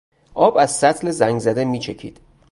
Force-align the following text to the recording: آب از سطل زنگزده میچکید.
آب 0.33 0.57
از 0.57 0.71
سطل 0.71 1.11
زنگزده 1.11 1.65
میچکید. 1.65 2.19